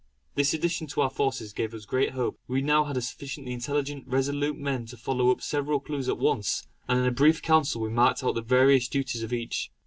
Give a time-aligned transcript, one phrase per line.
[0.33, 2.39] This addition to our forces gave us great hope.
[2.47, 6.17] We had now a sufficiency of intelligent, resolute men to follow up several clues at
[6.17, 9.69] once; and in a brief council we marked out the various duties of each.